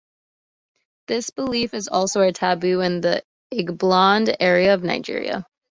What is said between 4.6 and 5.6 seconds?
of Nigeria.